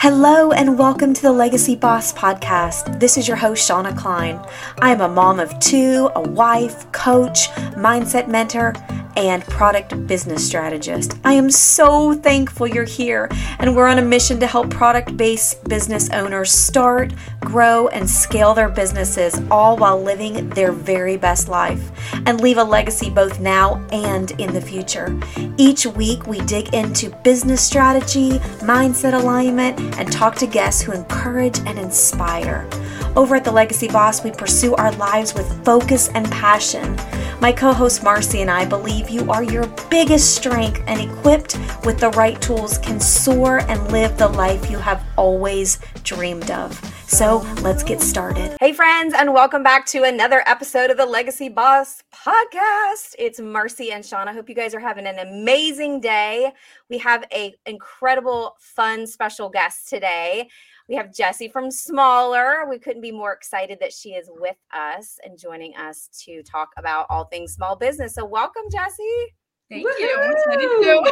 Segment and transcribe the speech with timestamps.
[0.00, 3.00] Hello and welcome to the Legacy Boss podcast.
[3.00, 4.40] This is your host, Shauna Klein.
[4.80, 8.74] I am a mom of two, a wife, coach, mindset mentor,
[9.18, 11.18] and product business strategist.
[11.24, 13.28] I am so thankful you're here,
[13.58, 18.54] and we're on a mission to help product based business owners start, grow, and scale
[18.54, 21.90] their businesses, all while living their very best life
[22.26, 25.18] and leave a legacy both now and in the future.
[25.56, 31.58] Each week, we dig into business strategy, mindset alignment, and talk to guests who encourage
[31.60, 32.68] and inspire.
[33.16, 36.96] Over at The Legacy Boss, we pursue our lives with focus and passion.
[37.40, 41.98] My co host Marcy and I believe you are your biggest strength and equipped with
[41.98, 46.78] the right tools can soar and live the life you have always dreamed of.
[47.06, 48.54] So let's get started.
[48.60, 53.14] Hey, friends, and welcome back to another episode of the Legacy Boss podcast.
[53.18, 54.28] It's Marcy and Sean.
[54.28, 56.52] I hope you guys are having an amazing day.
[56.90, 60.50] We have a incredible, fun, special guest today.
[60.88, 62.68] We have Jessie from SMHauler.
[62.68, 66.70] We couldn't be more excited that she is with us and joining us to talk
[66.78, 68.14] about all things small business.
[68.14, 69.34] So, welcome, Jessie.
[69.70, 70.86] Thank Woo-hoo!
[70.86, 71.04] you.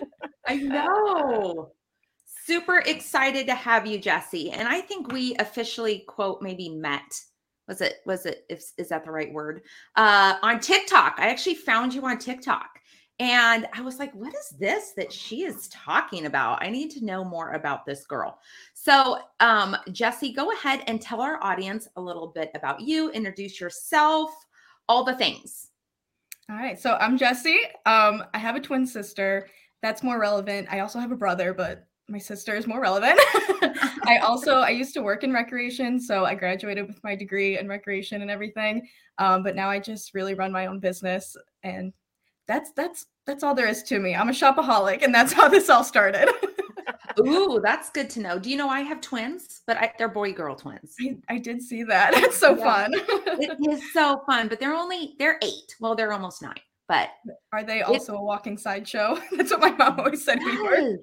[0.46, 1.72] I know.
[2.44, 4.52] Super excited to have you, Jessie.
[4.52, 7.20] And I think we officially quote maybe met.
[7.66, 7.96] Was it?
[8.06, 8.44] Was it?
[8.48, 9.62] Is, is that the right word?
[9.96, 11.16] Uh, on TikTok.
[11.18, 12.68] I actually found you on TikTok.
[13.18, 16.62] And I was like, what is this that she is talking about?
[16.62, 18.38] I need to know more about this girl.
[18.74, 23.58] So, um, Jessie, go ahead and tell our audience a little bit about you, introduce
[23.58, 24.30] yourself,
[24.88, 25.68] all the things.
[26.50, 26.78] All right.
[26.78, 27.58] So, I'm Jesse.
[27.86, 29.48] Um, I have a twin sister.
[29.80, 30.68] That's more relevant.
[30.70, 33.18] I also have a brother, but my sister is more relevant.
[34.06, 37.66] I also I used to work in recreation, so I graduated with my degree in
[37.66, 38.86] recreation and everything.
[39.18, 41.92] Um, but now I just really run my own business and
[42.46, 44.14] that's that's that's all there is to me.
[44.14, 46.28] I'm a shopaholic, and that's how this all started.
[47.20, 48.38] Ooh, that's good to know.
[48.38, 50.94] Do you know I have twins, but I, they're boy girl twins.
[51.00, 52.14] I, I did see that.
[52.16, 52.64] It's so yeah.
[52.64, 52.90] fun.
[52.94, 55.74] it is so fun, but they're only they're eight.
[55.80, 56.54] Well, they're almost nine.
[56.88, 57.10] But
[57.52, 59.18] are they also it, a walking sideshow?
[59.36, 60.98] That's what my mom always said yes, before.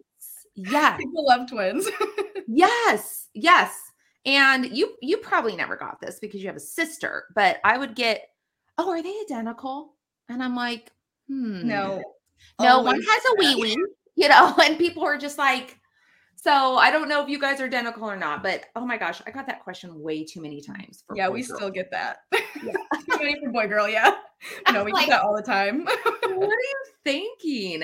[0.56, 1.90] Yeah, people love twins.
[2.48, 3.76] yes, yes.
[4.26, 7.96] And you you probably never got this because you have a sister, but I would
[7.96, 8.30] get,
[8.78, 9.96] oh, are they identical?
[10.30, 10.90] And I'm like,
[11.30, 11.68] Hmm.
[11.68, 12.02] No.
[12.62, 13.86] No, one has a wee wee,
[14.16, 15.80] you know, and people are just like,
[16.36, 19.22] so I don't know if you guys are identical or not, but oh my gosh,
[19.26, 21.04] I got that question way too many times.
[21.16, 21.58] yeah, we girl.
[21.58, 22.18] still get that.
[22.64, 22.74] Yeah.
[23.02, 24.14] too many for boy girl, yeah.
[24.72, 25.84] No, we like, get that all the time.
[25.84, 27.84] what are you thinking?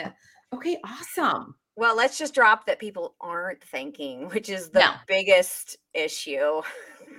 [0.54, 1.56] Okay, awesome.
[1.76, 4.92] Well, let's just drop that people aren't thinking, which is the no.
[5.08, 6.62] biggest issue.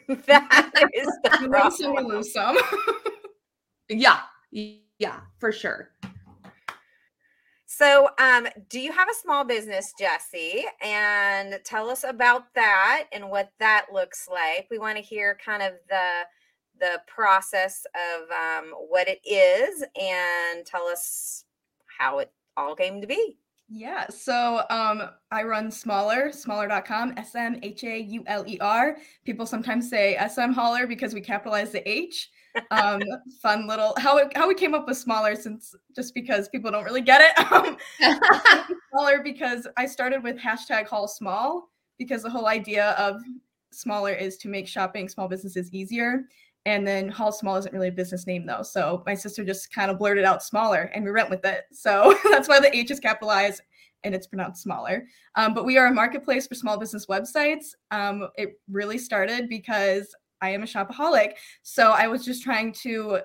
[0.09, 1.70] that is the problem.
[1.72, 2.56] Some, lose some.
[3.88, 4.20] yeah,
[5.00, 5.90] yeah, for sure.
[7.64, 10.64] So, um, do you have a small business, Jesse?
[10.84, 14.66] And tell us about that and what that looks like.
[14.70, 16.26] We want to hear kind of the
[16.78, 21.44] the process of um, what it is and tell us
[21.98, 23.38] how it all came to be.
[23.68, 28.96] Yeah, so um, I run SMHauler, smhauler.com, S M H A U L E R.
[29.24, 32.30] People sometimes say SM Hauler because we capitalize the H
[32.70, 33.02] um,
[33.40, 36.84] fun little how it, how we came up with SMHauler since just because people don't
[36.84, 37.46] really get it.
[37.50, 37.76] Um,
[38.94, 43.20] SMHauler because I started with hashtag haul small because the whole idea of
[43.74, 46.24] SMHauler is to make shopping small businesses easier.
[46.66, 48.62] And then Haul Small isn't really a business name though.
[48.62, 51.64] So my sister just kind of blurted out SMHauler and we went with it.
[51.72, 53.62] So that's why the H is capitalized
[54.04, 55.06] and it's pronounced smaller.
[55.34, 57.74] Um, but we are a marketplace for small business websites.
[57.90, 61.32] Um, it really started because I am a shopaholic.
[61.62, 63.20] So I was just trying to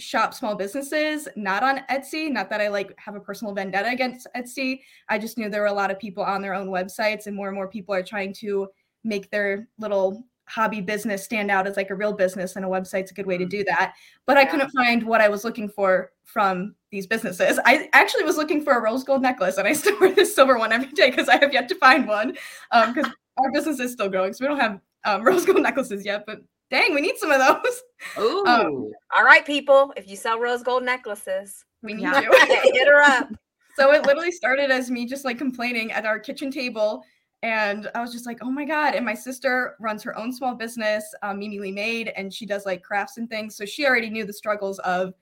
[0.00, 2.30] shop small businesses, not on Etsy.
[2.30, 4.80] Not that I like have a personal vendetta against Etsy.
[5.08, 7.48] I just knew there were a lot of people on their own websites, and more
[7.48, 8.68] and more people are trying to
[9.04, 13.10] make their little hobby business stand out as like a real business, and a website's
[13.10, 13.58] a good way to mm-hmm.
[13.58, 13.94] do that.
[14.26, 14.36] But.
[14.36, 17.60] I couldn't find what I was looking for from these businesses.
[17.64, 20.58] I actually was looking for a rose gold necklace, and I still wear this silver
[20.58, 22.36] one every day because I have yet to find one.
[22.70, 26.04] Because um, our business is still growing, so we don't have um, rose gold necklaces
[26.04, 26.40] yet, but
[26.70, 27.82] Dang, we need some of those.
[28.18, 28.44] Ooh.
[28.46, 29.92] Um, All right, people.
[29.96, 32.20] If you sell rose gold necklaces, we need yeah.
[32.20, 32.30] you.
[32.72, 33.28] Hit her up.
[33.76, 37.02] So it literally started as me just like complaining at our kitchen table.
[37.42, 38.94] And I was just like, oh my God.
[38.94, 42.66] And my sister runs her own small business, um, Mimi Lee Made, and she does
[42.66, 43.56] like crafts and things.
[43.56, 45.14] So she already knew the struggles of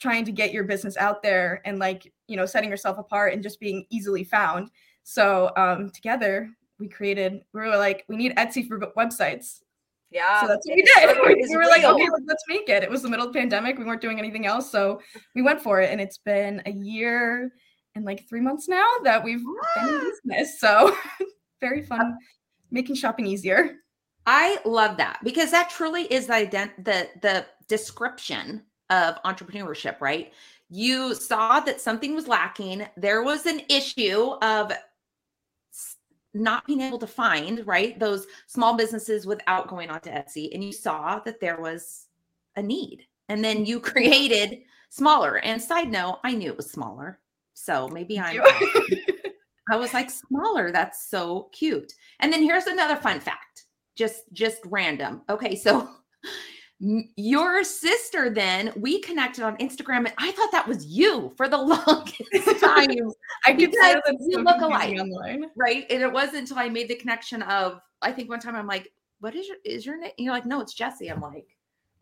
[0.00, 3.42] trying to get your business out there and like, you know, setting yourself apart and
[3.42, 4.70] just being easily found.
[5.02, 9.60] So um, together we created, we were like, we need Etsy for websites.
[10.10, 10.40] Yeah.
[10.40, 11.48] So that's what we did.
[11.50, 12.82] we were like, okay, let's make it.
[12.82, 13.78] It was the middle of the pandemic.
[13.78, 14.70] We weren't doing anything else.
[14.70, 15.00] So
[15.34, 15.90] we went for it.
[15.90, 17.52] And it's been a year
[17.94, 19.42] and like three months now that we've
[19.76, 20.60] been in business.
[20.60, 20.96] So
[21.60, 22.16] very fun.
[22.70, 23.76] making shopping easier.
[24.26, 30.32] I love that because that truly is the ident- the the description of entrepreneurship, right?
[30.68, 32.86] You saw that something was lacking.
[32.96, 34.70] There was an issue of
[36.34, 40.54] not being able to find, right, those small businesses without going onto Etsy.
[40.54, 42.06] And you saw that there was
[42.56, 43.06] a need.
[43.28, 44.60] And then you created
[44.92, 45.40] SMHauler.
[45.42, 47.20] And side note, I knew it was smaller.
[47.54, 48.40] So maybe I'm
[49.70, 50.72] I was like, smaller.
[50.72, 51.92] That's so cute.
[52.20, 53.66] And then here's another fun fact.
[53.96, 55.22] Just just random.
[55.28, 55.88] Okay, so
[56.80, 61.56] your sister then we connected on instagram and i thought that was you for the
[61.56, 63.10] longest time.
[63.44, 65.46] I could say you look alike online.
[65.56, 65.86] right?
[65.90, 68.92] And it wasn't until i made the connection of i think one time i'm like
[69.18, 71.48] what is your is your name and you're like no it's jesse i'm like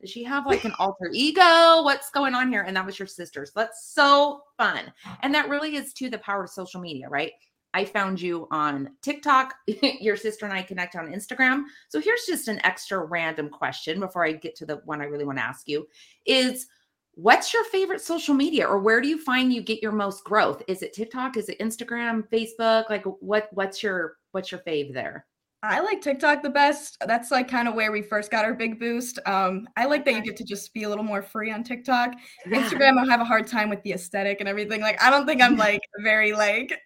[0.00, 1.82] does she have like an alter ego?
[1.82, 2.62] What's going on here?
[2.62, 3.46] And that was your sister.
[3.46, 4.92] So that's so fun.
[5.22, 7.32] And that really is to the power of social media right
[7.76, 9.54] I found you on TikTok.
[10.00, 11.64] Your sister and I connect on Instagram.
[11.90, 15.26] So here's just an extra random question before I get to the one I really
[15.26, 15.86] want to ask you
[16.24, 16.68] is
[17.12, 20.62] what's your favorite social media or where do you find you get your most growth?
[20.68, 21.36] Is it TikTok?
[21.36, 22.88] Is it Instagram, Facebook?
[22.88, 25.26] Like what what's your what's your fave there?
[25.62, 26.96] I like TikTok the best.
[27.06, 29.18] That's like kind of where we first got our big boost.
[29.26, 32.14] Um, I like that you get to just be a little more free on TikTok.
[32.46, 32.58] Yeah.
[32.58, 34.80] Instagram, I have a hard time with the aesthetic and everything.
[34.80, 36.78] Like, I don't think I'm like very like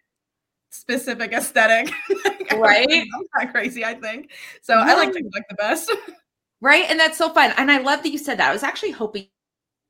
[0.70, 1.92] specific aesthetic.
[2.56, 2.88] right?
[2.90, 4.30] I'm not crazy, I think.
[4.62, 4.84] So yeah.
[4.84, 5.92] I like TikTok the best.
[6.60, 6.86] right.
[6.88, 7.52] And that's so fun.
[7.56, 8.50] And I love that you said that.
[8.50, 9.26] I was actually hoping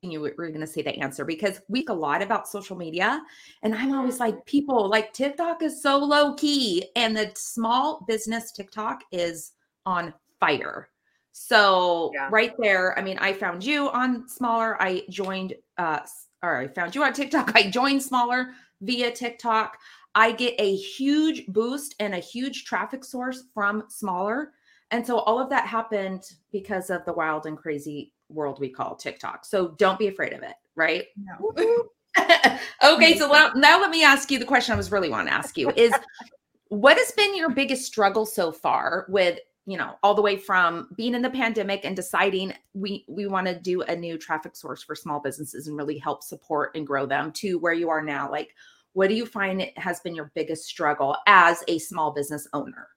[0.02, 3.22] you were going to say the answer because we talk a lot about social media.
[3.62, 6.86] And I'm always like, people like TikTok is so low key.
[6.96, 9.52] And the small business TikTok is
[9.84, 10.88] on fire.
[11.32, 12.28] So yeah.
[12.30, 14.76] right there, I mean, I found you on SMHauler.
[14.80, 16.00] I joined uh
[16.42, 17.52] or I found you on TikTok.
[17.54, 19.78] I joined SMHauler via TikTok.
[20.14, 24.46] I get a huge boost and a huge traffic source from SMHauler.
[24.90, 28.96] And so all of that happened because of the wild and crazy world we call
[28.96, 29.44] TikTok.
[29.44, 31.04] So don't be afraid of it, right?
[31.16, 31.52] No.
[32.82, 35.34] okay, so now, now let me ask you the question I was really want to
[35.34, 35.92] ask you is
[36.68, 40.88] what has been your biggest struggle so far with you know all the way from
[40.96, 44.82] being in the pandemic and deciding we we want to do a new traffic source
[44.82, 48.30] for small businesses and really help support and grow them to where you are now
[48.30, 48.54] like
[48.92, 52.88] what do you find has been your biggest struggle as a small business owner?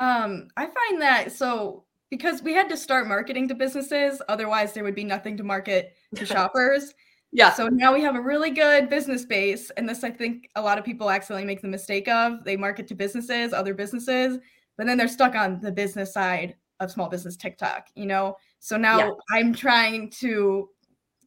[0.00, 4.84] Um, I find that so because we had to start marketing to businesses, otherwise there
[4.84, 6.94] would be nothing to market to shoppers.
[7.32, 7.52] yeah.
[7.52, 10.78] So now we have a really good business base, and this I think a lot
[10.78, 12.44] of people accidentally make the mistake of.
[12.44, 14.38] They market to businesses, other businesses,
[14.76, 18.36] but then they're stuck on the business side of small business TikTok, you know?
[18.58, 19.10] So now yeah.
[19.32, 20.68] I'm trying to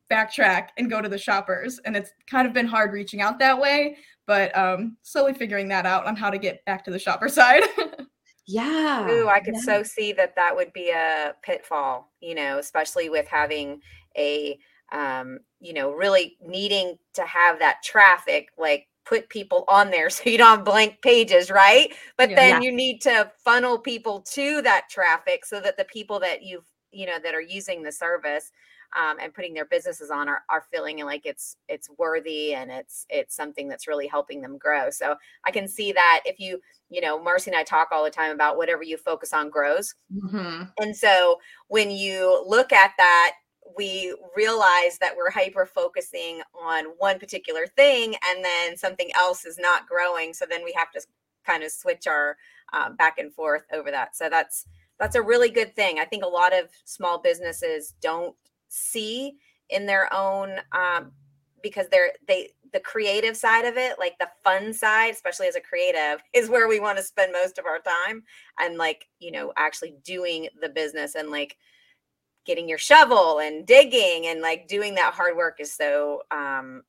[0.10, 1.80] backtrack and go to the shoppers.
[1.86, 5.86] And it's kind of been hard reaching out that way, but um, slowly figuring that
[5.86, 7.64] out on how to get back to the shopper side.
[8.46, 9.10] yeah.
[9.10, 9.62] Ooh, I could yeah.
[9.62, 13.82] so see that that would be a pitfall, you know, especially with having
[14.18, 14.58] a,
[14.92, 20.30] um, you know, really needing to have that traffic, like put people on there so
[20.30, 21.94] you don't have blank pages, right?
[22.18, 22.70] But yeah, then yeah.
[22.70, 27.06] you need to funnel people to that traffic so that the people that you've, you
[27.06, 28.52] know, that are using the service
[28.96, 33.06] um, and putting their businesses on are, are feeling like it's it's worthy and it's
[33.10, 34.90] it's something that's really helping them grow.
[34.90, 38.10] So i can see that if you you know marcy and i talk all the
[38.10, 39.94] time about whatever you focus on grows.
[40.14, 40.64] Mm-hmm.
[40.80, 43.34] and so when you look at that
[43.76, 49.58] we realize that we're hyper focusing on one particular thing and then something else is
[49.58, 50.34] not growing.
[50.34, 51.02] So then we have to
[51.46, 52.38] kind of switch our
[52.74, 54.16] uh, back and forth over that.
[54.16, 54.66] So that's
[55.00, 56.00] that's a really good thing.
[56.00, 58.36] I think a lot of small businesses don't
[58.70, 59.36] see
[59.70, 61.12] in their own um,
[61.62, 65.62] because they're they the creative side of it like the fun side especially as a
[65.62, 68.24] creative is where we want to spend most of our time
[68.60, 71.58] and like you know actually doing the business and like
[72.46, 76.82] getting your shovel and digging and like doing that hard work is so um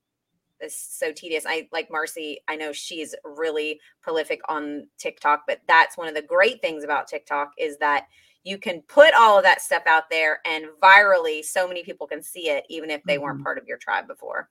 [0.60, 1.44] is so tedious.
[1.46, 6.22] I like marcy i know she's really prolific on tiktok but that's one of the
[6.22, 8.08] great things about tiktok is that
[8.48, 12.22] you can put all of that stuff out there and virally so many people can
[12.22, 13.24] see it even if they mm-hmm.
[13.24, 14.48] weren't part of your tribe before.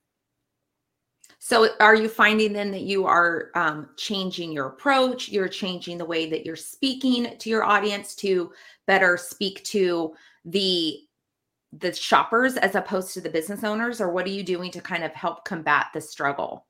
[1.39, 5.29] So are you finding then that you are um, changing your approach?
[5.29, 8.51] You're changing the way that you're speaking to your audience to
[8.85, 10.13] better speak to
[10.45, 10.99] the
[11.73, 13.99] the shoppers as opposed to the business owners?
[13.99, 16.66] Or what are you doing to kind of help combat the struggle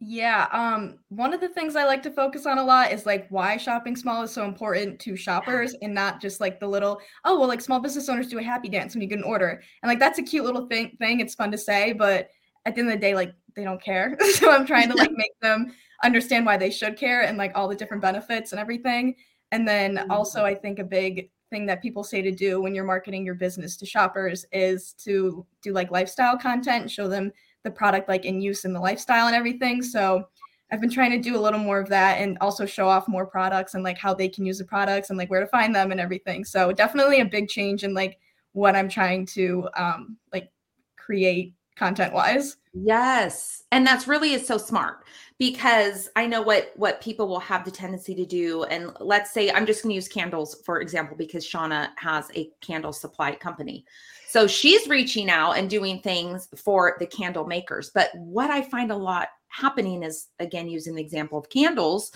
[0.00, 3.26] yeah, um, one of the things I like to focus on a lot is like
[3.30, 7.36] why shopping small is so important to shoppers and not just like the little, oh,
[7.36, 9.60] well, like small business owners do a happy dance when you get an order.
[9.82, 11.18] And like that's a cute little thing thing.
[11.18, 12.28] It's fun to say, but
[12.64, 14.16] at the end of the day, like they don't care.
[14.34, 15.74] so I'm trying to like make them
[16.04, 19.16] understand why they should care and like all the different benefits and everything.
[19.50, 22.84] And then also, I think a big thing that people say to do when you're
[22.84, 27.32] marketing your business to shoppers is to do like lifestyle content show them
[27.64, 29.82] the product like in use in the lifestyle and everything.
[29.82, 30.28] So
[30.70, 33.26] I've been trying to do a little more of that and also show off more
[33.26, 35.92] products and like how they can use the products and like where to find them
[35.92, 36.44] and everything.
[36.44, 38.18] So definitely a big change in like
[38.52, 40.50] what I'm trying to um like
[40.96, 42.56] create content wise.
[42.74, 43.64] Yes.
[43.72, 45.04] And that's really is so smart
[45.38, 49.50] because I know what what people will have the tendency to do and let's say
[49.50, 53.86] I'm just going to use candles for example because Shauna has a candle supply company.
[54.28, 57.90] So she's reaching out and doing things for the candle makers.
[57.94, 62.12] But what I find a lot happening is again using the example of candles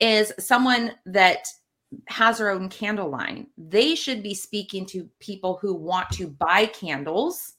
[0.00, 1.46] is someone that
[2.08, 3.46] has her own candle line.
[3.56, 7.54] They should be speaking to people who want to buy candles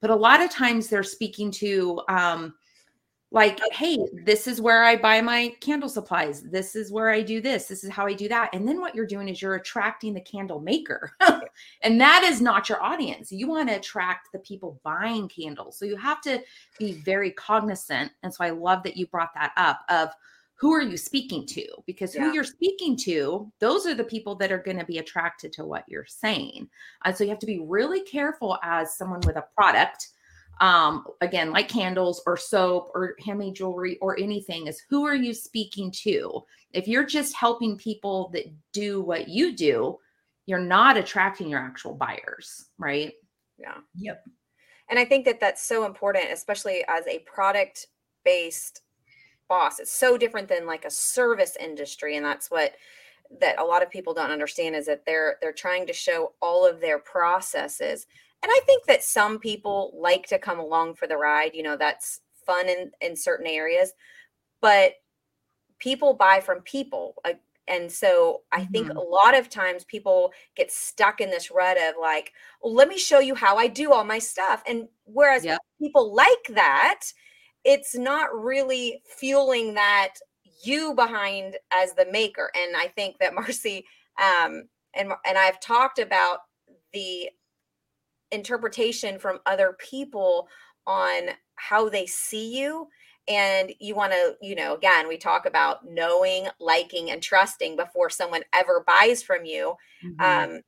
[0.00, 2.54] but a lot of times they're speaking to um
[3.32, 6.42] like hey this is where i buy my candle supplies.
[6.42, 7.66] This is where i do this.
[7.66, 8.50] This is how i do that.
[8.52, 11.12] And then what you're doing is you're attracting the candle maker.
[11.82, 13.32] And that is not your audience.
[13.32, 15.78] You want to attract the people buying candles.
[15.78, 16.42] So you have to
[16.78, 18.12] be very cognizant.
[18.22, 20.10] And so i love that you brought that up of
[20.56, 21.66] who are you speaking to?
[21.84, 25.52] Because who you're speaking to, those are the people that are going to be attracted
[25.52, 26.68] to what you're saying.
[27.04, 30.08] And so you have to be really careful as someone with a product,
[30.60, 35.34] um, again, like candles or soap or handmade jewelry or anything, is who are you
[35.34, 36.42] speaking to?
[36.72, 39.98] If you're just helping people that do what you do,
[40.46, 43.12] you're not attracting your actual buyers, right?
[43.58, 43.74] Yeah.
[43.96, 44.24] Yep.
[44.88, 47.86] And I think that that's so important, especially as a product
[48.24, 48.82] based
[49.48, 49.78] boss.
[49.78, 52.16] It's so different than like a service industry.
[52.16, 52.74] And that's what
[53.40, 56.66] that a lot of people don't understand is that they're they're trying to show all
[56.66, 58.06] of their processes.
[58.42, 61.54] And I think that some people like to come along for the ride.
[61.54, 63.92] You know, that's fun in, in certain areas.
[64.60, 64.94] But
[65.78, 67.14] people buy from people.
[67.68, 68.96] And so I think mm-hmm.
[68.96, 72.98] a lot of times people get stuck in this rut of like, well, let me
[72.98, 74.62] show you how I do all my stuff.
[74.66, 75.58] And whereas yep.
[75.80, 77.00] people like that,
[77.64, 80.14] it's not really fueling that
[80.62, 82.50] you behind as the maker.
[82.56, 83.84] And I think that Marcy
[84.18, 86.38] um, and and I've talked about
[86.92, 87.28] the
[88.30, 90.48] interpretation from other people
[90.86, 92.88] on how they see you
[93.28, 98.08] and you want to you know again we talk about knowing liking and trusting before
[98.08, 100.20] someone ever buys from you mm-hmm.
[100.54, 100.60] um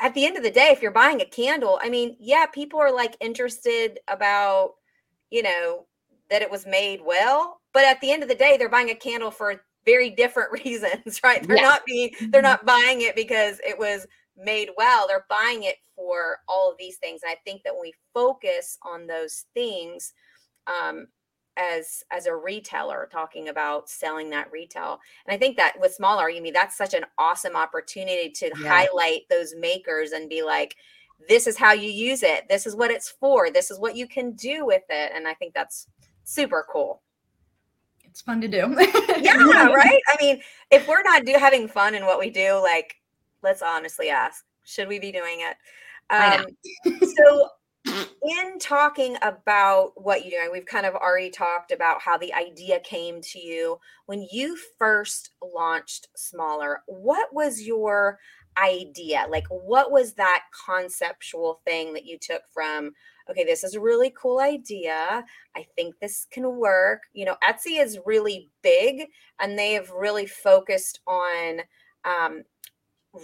[0.00, 2.80] at the end of the day if you're buying a candle i mean yeah people
[2.80, 4.74] are like interested about
[5.30, 5.86] you know
[6.30, 8.94] that it was made well but at the end of the day they're buying a
[8.94, 11.62] candle for very different reasons right they're yeah.
[11.62, 12.42] not being they're mm-hmm.
[12.42, 16.96] not buying it because it was made well they're buying it for all of these
[16.96, 20.12] things and i think that when we focus on those things
[20.66, 21.06] um,
[21.56, 26.34] as as a retailer talking about selling that retail and i think that with SMHauler
[26.34, 28.68] you mean that's such an awesome opportunity to yeah.
[28.68, 30.76] highlight those makers and be like
[31.28, 34.06] this is how you use it this is what it's for this is what you
[34.06, 35.86] can do with it and i think that's
[36.26, 37.02] super cool.
[38.04, 38.74] It's fun to do.
[39.20, 39.36] yeah,
[39.72, 40.00] right?
[40.08, 40.40] I mean,
[40.70, 42.96] if we're not do having fun in what we do, like
[43.42, 45.56] let's honestly ask, should we be doing it?
[46.10, 46.46] Um,
[47.16, 47.48] so
[48.22, 52.80] in talking about what you do, we've kind of already talked about how the idea
[52.80, 56.76] came to you when you first launched SMHauler.
[56.86, 58.18] What was your
[58.58, 59.26] idea?
[59.28, 62.92] Like, what was that conceptual thing that you took from
[63.28, 65.24] okay, this is a really cool idea.
[65.56, 67.02] I think this can work.
[67.12, 69.06] You know, Etsy is really big
[69.40, 71.60] and they have really focused on
[72.04, 72.44] um,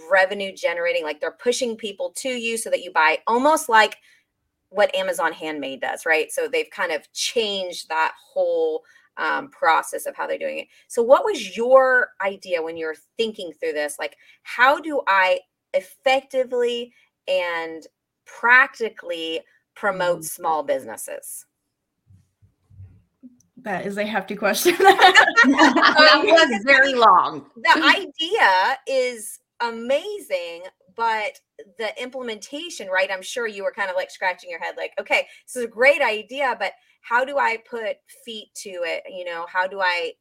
[0.09, 3.97] revenue generating, like they're pushing people to you so that you buy almost like
[4.69, 6.31] what Amazon Handmade does, right?
[6.31, 8.83] So they've kind of changed that whole
[9.17, 10.67] um, process of how they're doing it.
[10.87, 13.97] So, what was your idea when you're thinking through this?
[13.99, 15.39] Like, how do I
[15.73, 16.91] effectively
[17.27, 17.85] and
[18.25, 19.41] practically
[19.75, 20.25] promote mm.
[20.25, 21.45] small businesses?
[23.57, 24.75] That is a hefty question.
[24.79, 27.45] that was very long.
[27.55, 30.63] The idea is amazing,
[30.95, 31.39] but
[31.77, 33.09] the implementation, right?
[33.11, 35.67] I'm sure you were kind of like scratching your head, like, okay, this is a
[35.67, 39.03] great idea, but how do I put feet to it?
[39.09, 40.13] You know, how do I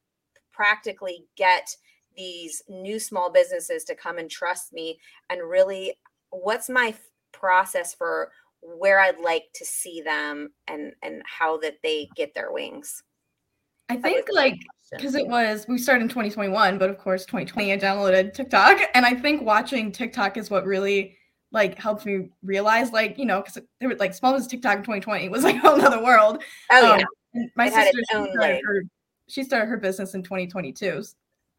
[0.52, 1.68] practically get
[2.16, 4.99] these new small businesses to come and trust me?
[5.30, 5.94] And really,
[6.30, 6.94] what's my
[7.32, 8.30] process for
[8.62, 13.02] where I'd like to see them and and how that they get their wings.
[13.92, 14.58] I think like
[14.90, 19.04] because it was we started in 2021, but of course 2020 I downloaded TikTok, and
[19.04, 21.16] I think watching TikTok is what really
[21.50, 24.82] like helped me realize like you know because there was like small as TikTok in
[24.82, 26.42] 2020 was like a whole other world.
[26.70, 27.00] Oh um,
[27.34, 28.82] yeah, my it sister she started, her,
[29.28, 31.02] she started her business in 2022,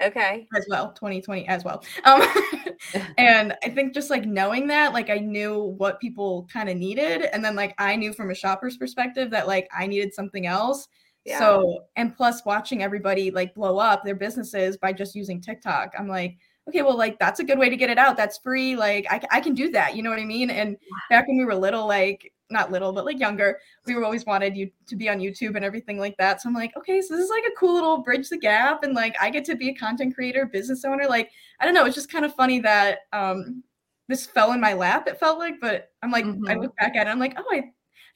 [0.02, 0.48] Okay.
[0.56, 2.22] as well 2020 as well um
[3.18, 7.24] and i think just like knowing that like i knew what people kind of needed
[7.34, 10.88] and then like i knew from a shopper's perspective that like i needed something else
[11.26, 11.40] Yeah.
[11.40, 16.08] so and plus watching everybody like blow up their businesses by just using tiktok i'm
[16.10, 16.38] like
[16.68, 19.22] okay well like that's a good way to get it out that's free like i,
[19.32, 20.76] I can do that you know what i mean and
[21.10, 24.56] back when we were little like not little but like younger we were always wanted
[24.56, 27.24] you to be on youtube and everything like that so i'm like okay so this
[27.24, 29.74] is like a cool little bridge the gap and like i get to be a
[29.76, 33.64] content creator business owner like i don't know it's just kind of funny that um
[34.10, 36.62] this fell in my lap it felt like but i'm like i Mhm.
[36.62, 37.64] look back at it i'm like oh i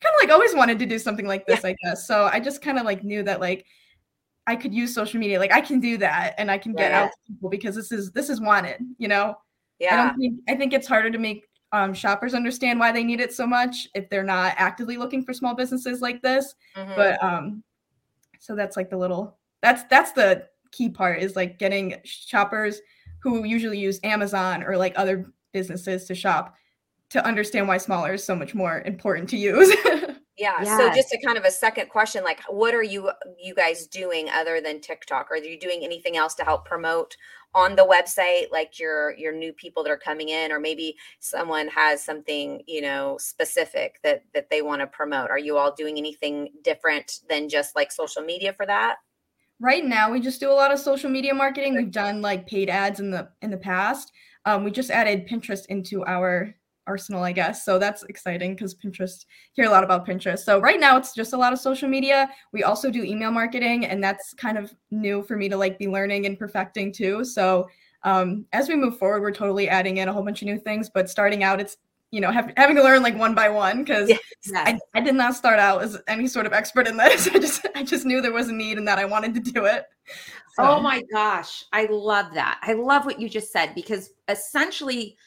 [0.01, 2.61] kind of like always wanted to do something like this i guess so i just
[2.61, 3.65] kind of like knew that like
[4.45, 7.03] i could use social media like i can do that and i can get Yeah.
[7.03, 9.35] out to people because this is this is wanted you know
[9.79, 9.93] Yeah.
[9.93, 13.19] I don't think I think it's harder to make um, shoppers understand why they need
[13.19, 16.55] it so much if they're not actively looking for small businesses like this.
[16.77, 16.95] Mhm.
[16.95, 17.61] But um,
[18.39, 22.79] so that's like the little that's that's the key part is like getting shoppers
[23.19, 26.55] who usually use Amazon or like other businesses to shop
[27.09, 29.75] to understand why SMHauler is so much more important to use.
[30.37, 30.63] Yeah.
[30.63, 33.09] So just a kind of a second question, like what are you
[33.39, 35.31] you guys doing other than TikTok?
[35.31, 37.17] Are you doing anything else to help promote
[37.55, 41.67] on the website, like your your new people that are coming in, or maybe someone
[41.69, 45.31] has something, you know, specific that that they want to promote?
[45.31, 48.97] Are you all doing anything different than just like social media for that?
[49.59, 52.69] right now we just do a lot of social media marketing we've done like paid
[52.69, 54.11] ads in the in the past
[54.45, 56.53] um, we just added pinterest into our
[56.87, 60.79] arsenal i guess so that's exciting because pinterest hear a lot about pinterest so right
[60.79, 64.33] now it's just a lot of social media we also do email marketing and that's
[64.33, 67.67] kind of new for me to like be learning and perfecting too so
[68.03, 70.89] um, as we move forward we're totally adding in a whole bunch of new things
[70.89, 71.77] but starting out it's
[72.11, 74.09] you know have, having to learn like one by one because.
[74.09, 74.19] Yes.
[74.55, 77.27] I, I did not start out as any sort of expert in this.
[77.33, 79.65] I just I just knew there was a need and that I wanted to do
[79.65, 79.85] it.
[80.57, 82.59] Oh my gosh, I love that.
[82.61, 85.17] I love what you just said because essentially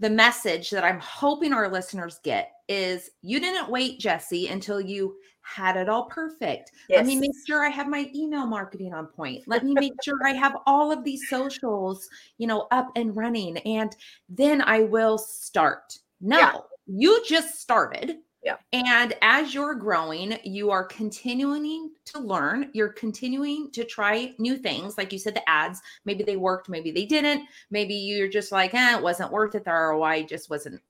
[0.00, 5.16] the message that I'm hoping our listeners get is you didn't wait, Jesse, until you
[5.42, 6.72] had it all perfect.
[6.90, 9.44] Let me make sure I have my email marketing on point.
[9.46, 12.06] Let me make sure I have all of these socials,
[12.36, 13.96] you know, up and running and
[14.28, 15.98] then I will start.
[16.20, 16.38] No.
[16.38, 16.58] Yeah.
[16.86, 18.18] You just started.
[18.42, 18.56] Yeah.
[18.72, 22.70] And as you're growing, you are continuing to learn.
[22.72, 24.96] You're continuing to try new things.
[24.96, 27.46] Like you said, the ads, maybe they worked, maybe they didn't.
[27.70, 29.64] Maybe you're just like, eh, it wasn't worth it.
[29.64, 30.80] The ROI just wasn't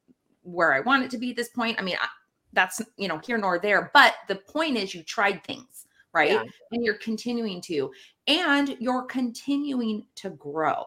[0.42, 1.78] where I want it to be at this point.
[1.78, 2.06] I mean, I,
[2.52, 3.90] that's, you know, here nor there.
[3.94, 6.32] But the point is, you tried things, right?
[6.32, 6.42] Yeah.
[6.72, 7.90] And you're continuing to,
[8.26, 10.84] and you're continuing to grow.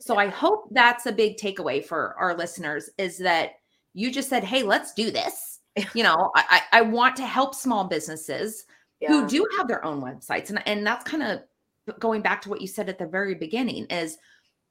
[0.00, 3.52] So I hope that's a big takeaway for our listeners is that
[3.94, 5.47] you just said, hey, let's do this.
[5.94, 8.64] You know, I, I want to help small businesses
[9.00, 9.08] Yeah.
[9.08, 10.50] who do have their own websites.
[10.50, 11.40] And, and that's kind of
[12.00, 14.18] going back to what you said at the very beginning is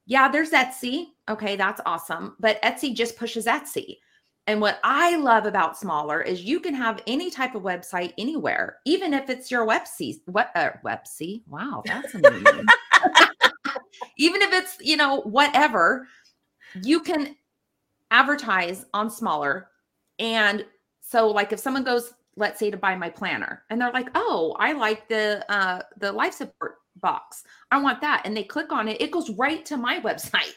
[0.05, 1.07] yeah, there's Etsy.
[1.29, 2.35] Okay, that's awesome.
[2.39, 3.97] But Etsy just pushes Etsy.
[4.47, 8.77] And what I love about SMHauler is you can have any type of website anywhere,
[8.85, 10.15] even if it's your website.
[10.25, 11.43] What uh, website?
[11.47, 12.65] Wow, that's a new name.
[14.17, 16.07] even if it's you know whatever,
[16.81, 17.35] you can
[18.09, 19.65] advertise on SMHauler.
[20.19, 20.65] And
[21.09, 24.55] so, like, if someone goes, let's say, to buy my planner, and they're like, "Oh,
[24.59, 27.43] I like the uh, the life support box.
[27.71, 30.51] I want that," and they click on it, it goes right to my website.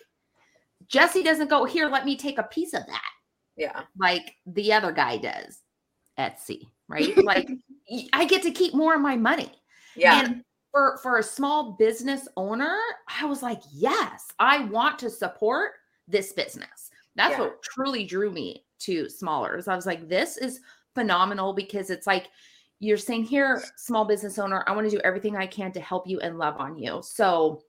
[0.88, 1.86] Jesse doesn't go here.
[1.88, 3.10] Let me take a piece of that
[3.56, 3.82] Yeah.
[3.96, 5.60] like the other guy does
[6.18, 7.16] Etsy, right?
[7.24, 7.48] like
[8.12, 9.52] i get to keep more of my money.
[9.94, 10.20] Yeah.
[10.24, 12.76] And for for a small business owner,
[13.20, 15.72] I was like, yes, I want to support
[16.08, 16.90] this business.
[17.14, 17.40] That's Yeah.
[17.40, 19.62] what truly drew me to SMHauler.
[19.62, 20.60] So I was like, this is
[20.94, 22.28] phenomenal because it's like
[22.78, 26.06] you're saying here, small business owner, I want to do everything I can to help
[26.06, 27.00] you and love on you.
[27.02, 27.62] So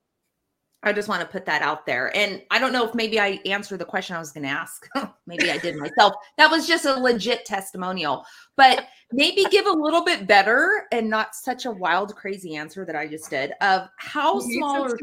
[0.83, 2.15] I just want to put that out there.
[2.15, 4.87] And I don't know if maybe I answered the question I was going to ask.
[5.27, 6.13] maybe I did myself.
[6.37, 8.25] That was just a legit testimonial.
[8.57, 12.95] But maybe give a little bit better and not such a wild, crazy answer that
[12.95, 14.97] I just did of how made small or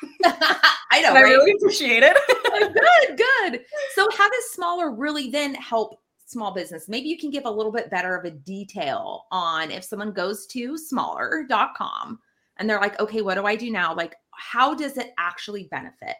[0.94, 2.16] I know, and I really appreciate it.
[2.16, 3.64] Uh, good, good.
[3.94, 6.88] So how does SMHauler really then help small business?
[6.88, 10.46] Maybe you can give a little bit better of a detail on if someone goes
[10.48, 12.18] to smhauler.com
[12.58, 13.94] and they're like, okay, what do I do now?
[13.94, 16.16] Like, how does it actually benefit?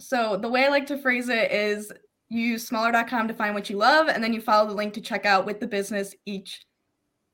[0.00, 1.92] So the way I like to phrase it is
[2.28, 5.00] you use smhauler.com to find what you love, and then you follow the link to
[5.00, 6.64] check out with the business each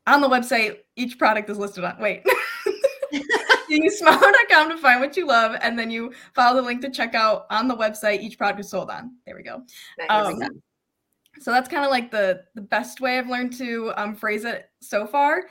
[0.07, 0.79] on the website.
[0.97, 1.99] Each product is listed on.
[2.01, 2.23] Wait.
[3.12, 3.23] you
[3.69, 7.14] use smhauler.com to find what you love, and then you follow the link to check
[7.14, 9.17] out on the website each product is sold on.
[9.27, 9.62] There we go.
[10.09, 10.40] Um,
[11.40, 14.71] so that's kind of like the the best way I've learned to um, phrase it
[14.81, 15.47] so far.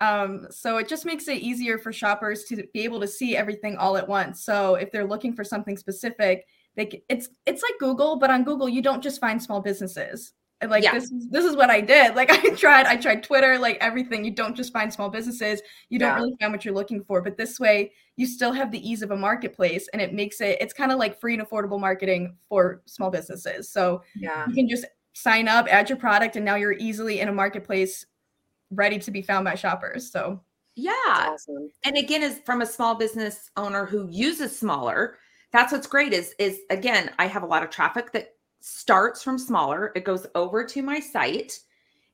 [0.00, 3.76] Um, so it just makes it easier for shoppers to be able to see everything
[3.76, 4.44] all at once.
[4.44, 8.68] So if they're looking for something specific, they it's it's like Google, but on Google
[8.68, 10.32] you don't just find small businesses.
[10.66, 10.92] Like yeah.
[10.92, 12.14] this this is what I did.
[12.14, 14.24] Like I tried I tried Twitter, like everything.
[14.24, 15.62] You don't just find small businesses.
[15.88, 16.16] You don't yeah.
[16.16, 17.22] really find what you're looking for.
[17.22, 20.58] But this way you still have the ease of a marketplace and it makes it
[20.60, 23.70] it's kind of like free and affordable marketing for small businesses.
[23.70, 24.46] So yeah.
[24.46, 28.04] you can just sign up, add your product, and now you're easily in a marketplace
[28.70, 30.10] ready to be found by shoppers.
[30.10, 30.40] So
[30.76, 30.92] yeah.
[31.06, 31.70] Awesome.
[31.84, 35.14] And again, as from a small business owner who uses SMHauler,
[35.50, 39.38] that's what's great is is again, I have a lot of traffic that starts from
[39.38, 39.90] SMHauler.
[39.94, 41.58] It goes over to my site.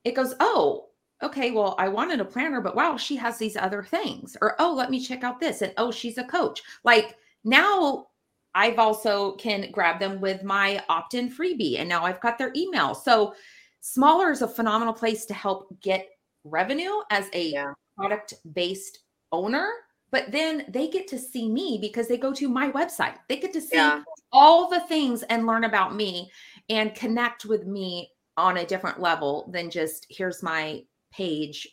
[0.05, 0.91] It goes, oh,
[1.23, 4.37] okay, well, I wanted a planner, but wow, she has these other things.
[4.41, 5.63] Or oh, let me check out this.
[5.63, 6.63] And oh, she's a coach.
[6.85, 8.09] Like now
[8.55, 12.95] I've also can grab them with my opt-in freebie and now I've got their email.
[12.95, 13.35] So
[13.83, 16.09] SMHauler is a phenomenal place to help get
[16.45, 17.73] revenue as a yeah.
[17.97, 19.01] product based
[19.31, 19.71] owner
[20.13, 23.17] but then they get to see me because they go to my website.
[23.29, 24.03] They get to see yeah.
[24.31, 26.31] all the things and learn about me
[26.69, 31.67] and connect with me on a different level than just here's my page.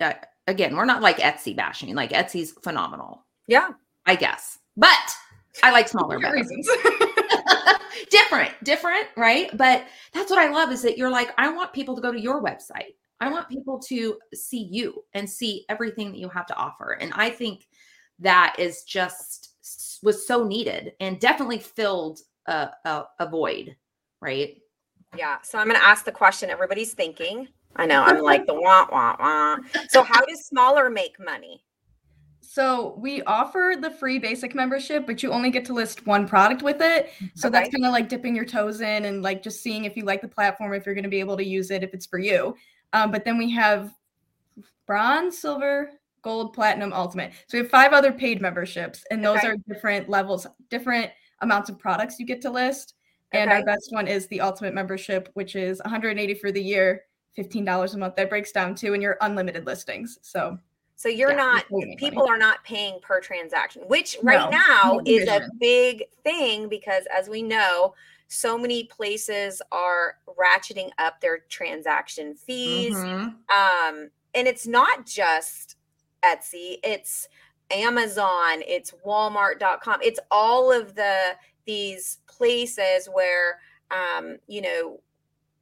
[0.00, 0.12] Uh,
[0.46, 3.26] again we're not like etsy bashing like etsy's phenomenal.
[3.46, 3.70] Yeah.
[4.06, 4.58] I guess.
[4.76, 4.92] But
[5.62, 6.68] i like SMHauler reasons.
[8.10, 9.54] Different different right?
[9.56, 12.20] But that's what i love is that you're like i want people to go to
[12.20, 16.56] your website I want people to see you and see everything that you have to
[16.56, 16.92] offer.
[16.92, 17.66] And I think
[18.20, 23.76] that is just was so needed and definitely filled a, a, a void,
[24.20, 24.56] right?
[25.16, 25.38] Yeah.
[25.42, 27.48] So I'm going to ask the question everybody's thinking.
[27.76, 29.56] I know I'm like the wah wah wah.
[29.88, 31.62] So how does SMHauler make money?
[32.40, 36.62] So we offer the free basic membership, but you only get to list one product
[36.62, 37.10] with it.
[37.34, 37.58] So okay.
[37.58, 40.22] that's kind of like dipping your toes in and like just seeing if you like
[40.22, 42.56] the platform, if you're going to be able to use it, if it's for you.
[42.92, 43.92] Um, but then we have
[44.86, 45.90] bronze, silver,
[46.22, 47.32] gold, platinum, ultimate.
[47.46, 49.48] So we have five other paid memberships, and those okay.
[49.48, 52.94] are different levels, different amounts of products you get to list.
[53.32, 53.58] And okay.
[53.58, 57.02] our best one is the ultimate membership, which is 180 for the year,
[57.36, 58.16] $15 a month.
[58.16, 60.18] That breaks down to and your unlimited listings.
[60.22, 60.58] So
[60.98, 61.64] so you're yeah, not
[61.96, 62.30] people money.
[62.30, 67.04] are not paying per transaction, which right no, now no is a big thing because
[67.16, 67.94] as we know,
[68.28, 72.94] so many places are ratcheting up their transaction fees.
[72.94, 73.28] Mm-hmm.
[73.98, 75.76] Um, and it's not just
[76.22, 77.28] Etsy, it's
[77.70, 81.32] Amazon, it's Walmart.com, it's all of the
[81.64, 83.58] these places where
[83.90, 85.00] um, you know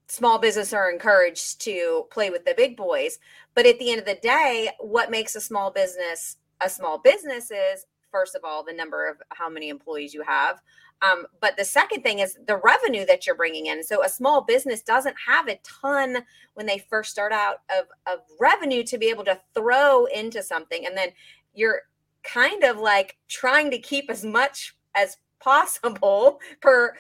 [0.09, 3.19] small business are encouraged to play with the big boys.
[3.55, 7.51] But at the end of the day, what makes a small business a small business
[7.51, 10.61] is first of all the number of how many employees you have
[11.03, 13.83] um, but the second thing is the revenue that you're bringing in.
[13.85, 16.19] So a small business doesn't have a ton
[16.55, 20.87] when they first start out of, of revenue to be able to throw into something.
[20.87, 21.11] And then
[21.55, 21.83] you're
[22.23, 26.95] kind of like trying to keep as much as possible per,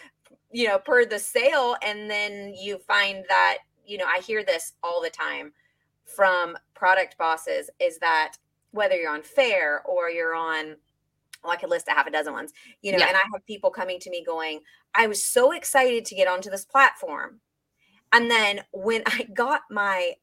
[0.52, 1.76] you know, per the sale.
[1.82, 5.52] And then you find that, you know, I hear this all the time
[6.04, 8.34] from product bosses is that
[8.72, 10.76] whether you're on Faire or you're on
[11.42, 13.09] well, I could list a half a dozen ones, you know, yeah.
[13.09, 14.61] and I have people coming to me going,
[14.94, 17.40] I was so excited to get onto this platform.
[18.12, 20.14] And then when I got my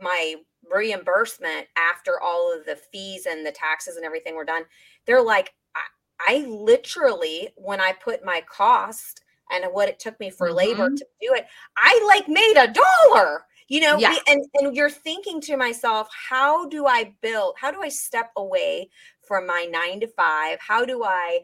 [0.00, 0.36] my
[0.72, 4.64] reimbursement after all of the fees and the taxes and everything were done,
[5.06, 5.82] they're like, I,
[6.26, 10.56] I literally, when I put my cost and what it took me for mm-hmm.
[10.56, 11.46] labor to do it,
[11.76, 14.14] I like made a dollar you know yeah.
[14.28, 18.88] and and you're thinking to myself how do i build how do i step away
[19.26, 20.58] from my nine to five?
[20.60, 21.40] How do i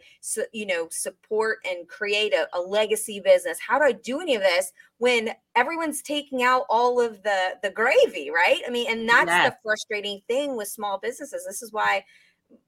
[0.52, 3.58] you know support and create a, a, legacy business?
[3.60, 7.70] How do i do any of this when everyone's taking out all of the the
[7.70, 8.62] gravy right?
[8.66, 9.50] I mean and that's yes.
[9.50, 11.44] the frustrating thing with small businesses.
[11.46, 12.04] This is why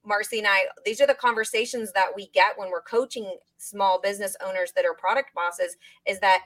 [0.04, 4.36] marcy and i these are the conversations that we get when we're coaching small business
[4.44, 6.42] owners that are product bosses is that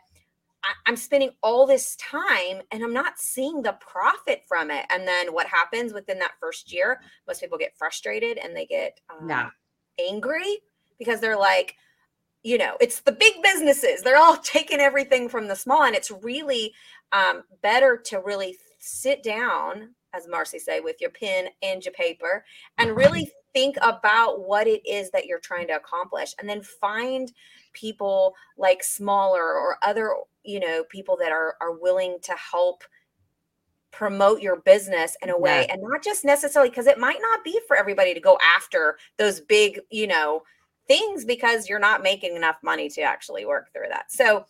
[0.86, 4.86] I'm spending all this time and I'm not seeing the profit from it.
[4.90, 7.00] And then what happens within that first year?
[7.26, 9.50] Most people get frustrated and they get um, yeah.
[10.08, 10.58] angry
[10.98, 11.76] because they're like,
[12.42, 14.02] you know, it's the big businesses.
[14.02, 15.84] They're all taking everything from the small.
[15.84, 16.72] And it's really
[17.12, 22.44] um, better to really sit down, as Marcy say, with your pen and your paper
[22.78, 27.32] and really think about what it is that you're trying to accomplish and then find
[27.76, 32.82] people like SMHauler or other you know people that are are willing to help
[33.92, 35.74] promote your business in a way yeah.
[35.74, 39.40] and not just necessarily because it might not be for everybody to go after those
[39.40, 40.42] big you know
[40.88, 44.44] things because you're not making enough money to actually work through that so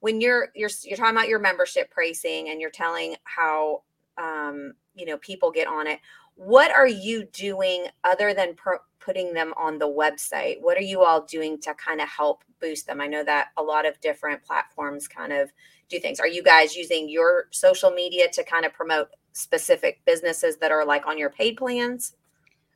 [0.00, 3.82] when you're you're you're talking about your membership pricing and you're telling how
[4.18, 5.98] um you know people get on it
[6.34, 10.60] what are you doing other than pro- putting them on the website?
[10.60, 13.00] What are you all doing to kind of help boost them?
[13.00, 15.52] I know that a lot of different platforms kind of
[15.88, 16.20] do things.
[16.20, 20.84] Are you guys using your social media to kind of promote specific businesses that are
[20.84, 22.16] like on your paid plans?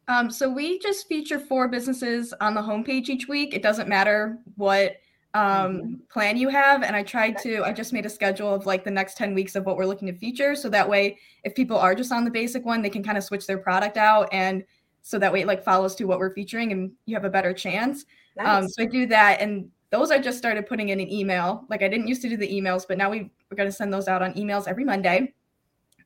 [0.08, 3.54] Um, so we just feature four businesses on the homepage each week.
[3.54, 4.96] It doesn't matter what
[5.34, 5.94] um, mm-hmm.
[6.08, 6.82] plan you have.
[6.82, 9.56] And I tried to, I just made a schedule of like the next 10 weeks
[9.56, 10.54] of what we're looking to feature.
[10.54, 13.24] So that way, if people are just on the basic one, they can kind of
[13.24, 14.28] switch their product out.
[14.32, 14.64] And
[15.06, 17.52] so that way it like follows to what we're featuring and you have a better
[17.52, 18.04] chance.
[18.40, 18.64] Um, nice.
[18.64, 19.40] Um, so I do that.
[19.40, 21.64] And those I just started putting in an email.
[21.70, 23.92] Like I didn't used to do the emails, but now we, we're going to send
[23.92, 25.32] those out on emails every Monday.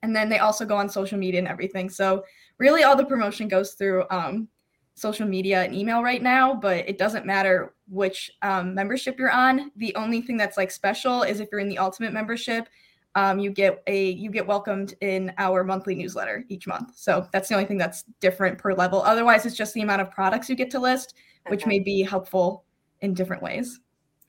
[0.02, 1.88] And then they also go on social media and everything.
[1.88, 2.24] So
[2.58, 4.48] really all the promotion goes through um,
[4.96, 9.70] social media and email right now, but it doesn't matter which um, membership you're on.
[9.76, 12.68] The only thing that's like special is if you're in the ultimate membership,
[13.14, 16.96] um, you get a you get welcomed in our monthly newsletter each month.
[16.96, 19.02] So that's the only thing that's different per level.
[19.02, 21.14] Otherwise, it's just the amount of products you get to list,
[21.48, 22.64] which may be helpful
[23.00, 23.80] in different ways.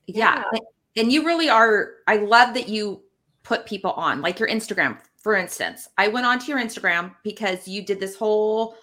[0.08, 0.44] Yeah.
[0.54, 0.60] yeah.
[0.98, 1.91] And you really are.
[2.08, 3.04] I love that you
[3.44, 5.88] put people on, like your Instagram, for instance.
[5.98, 8.76] I went onto your Instagram because you did this whole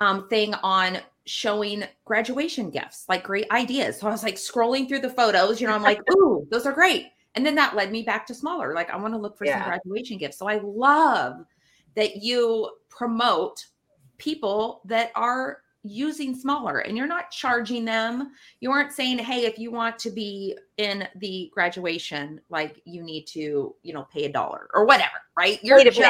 [0.00, 3.98] um, thing on showing graduation gifts, like great ideas.
[3.98, 6.72] So I was like scrolling through the photos, you know, I'm like, ooh, those are
[6.72, 7.06] great.
[7.34, 8.74] And then that led me back to SMHauler.
[8.74, 9.60] Like I want to look for yeah.
[9.60, 10.38] some graduation gifts.
[10.38, 11.44] So I love
[11.94, 13.64] that you promote
[14.18, 18.32] people that are using SMHauler and you're not charging them.
[18.60, 23.26] You aren't saying, hey, if you want to be in the graduation, like you need
[23.28, 25.58] to, you know, pay a dollar or whatever, right?
[25.62, 26.00] You're just,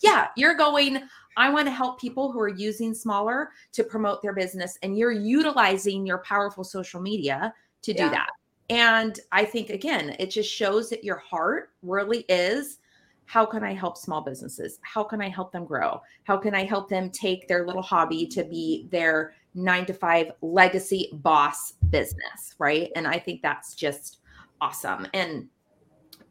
[0.00, 1.02] yeah, you're going,
[1.36, 5.12] I want to help people who are using SMHauler to promote their business and you're
[5.12, 8.10] utilizing your powerful social media to do yeah.
[8.10, 8.30] that.
[8.70, 12.78] And I think again, it just shows that your heart really is
[13.26, 14.78] how can I help small businesses?
[14.82, 16.00] How can I help them grow?
[16.24, 20.32] How can I help them take their little hobby to be their nine to five
[20.42, 22.54] legacy boss business?
[22.58, 22.90] Right.
[22.96, 24.18] And I think that's just
[24.60, 25.06] awesome.
[25.14, 25.48] And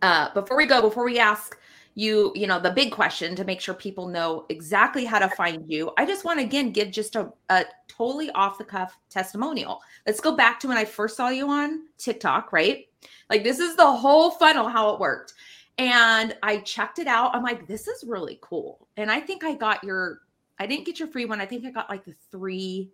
[0.01, 1.57] uh, before we go, before we ask
[1.95, 5.69] you, you know, the big question to make sure people know exactly how to find
[5.69, 9.81] you, I just want to again give just a, a totally off the cuff testimonial.
[10.07, 12.87] Let's go back to when I first saw you on TikTok, right?
[13.29, 15.33] Like this is the whole funnel, how it worked.
[15.77, 17.35] And I checked it out.
[17.35, 18.87] I'm like, this is really cool.
[18.97, 20.21] And I think I got your,
[20.59, 21.41] I didn't get your free one.
[21.41, 22.91] I think I got like the three,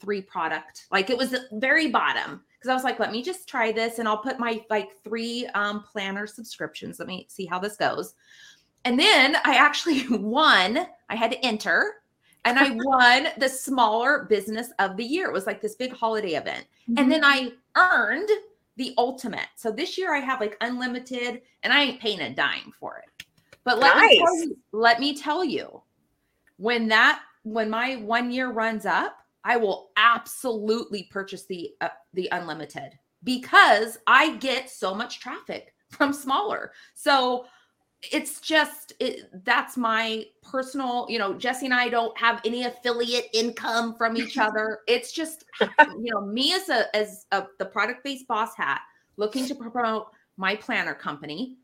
[0.00, 0.86] three product.
[0.90, 2.42] Like it was the very bottom.
[2.62, 5.46] Cause I was like, let me just try this and I'll put my like three
[5.54, 6.98] um planner subscriptions.
[6.98, 8.14] Let me see how this goes.
[8.84, 10.86] And then I actually won.
[11.08, 12.02] I had to enter
[12.44, 15.28] and I won the SMHauler business of the year.
[15.28, 16.66] It was like this big holiday event.
[16.88, 16.98] Mm-hmm.
[16.98, 18.30] And then I earned
[18.76, 19.48] the ultimate.
[19.56, 23.26] So this year I have like unlimited and I ain't paying a dime for it.
[23.64, 24.10] But let nice.
[24.10, 25.82] me tell you, let me tell you,
[26.56, 32.28] when that when my one year runs up, I will absolutely purchase the uh, the
[32.32, 36.68] unlimited because I get so much traffic from SMHauler.
[36.94, 37.46] So
[38.10, 43.28] it's just it, that's my personal you know jesse and i don't have any affiliate
[43.32, 48.02] income from each other it's just you know me as a as a, the product
[48.02, 48.80] based boss hat
[49.16, 51.58] looking to promote my planner company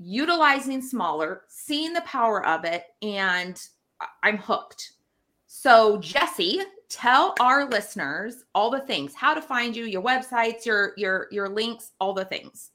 [0.00, 3.60] utilizing SMHauler seeing the power of it and
[4.22, 4.92] i'm hooked
[5.46, 10.94] so jesse tell our listeners all the things how to find you your websites your
[10.96, 12.70] your your links all the things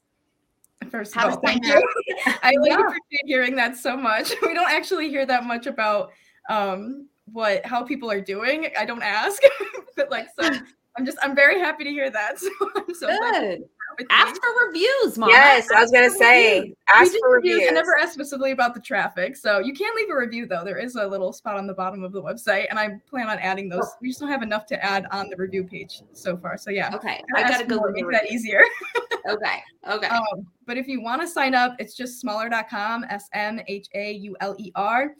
[0.90, 1.82] First of all, thank you.
[2.42, 2.80] I really yeah.
[2.80, 4.32] appreciate hearing that so much.
[4.42, 6.12] We don't actually hear that much about
[6.48, 8.68] um, what how people are doing.
[8.78, 9.42] I don't ask,
[9.96, 10.48] but like so
[10.96, 12.38] I'm just I'm very happy to hear that.
[12.38, 13.64] So I'm so good.
[14.10, 15.30] Ask for reviews, mom.
[15.30, 16.76] Yes, I was gonna say reviews.
[16.88, 17.54] ask for reviews.
[17.54, 17.70] reviews.
[17.70, 20.64] I never asked specifically about the traffic, so you can leave a review though.
[20.64, 23.38] There is a little spot on the bottom of the website, and I plan on
[23.38, 23.86] adding those.
[24.00, 26.56] We just don't have enough to add on the review page so far.
[26.56, 26.94] So yeah.
[26.94, 28.62] Okay, I gotta go make that easier.
[29.28, 29.62] okay.
[29.88, 30.06] Okay.
[30.08, 33.04] Um, but if you want to sign up, it's just smhauler.com.
[33.08, 35.14] S M H A U L E R.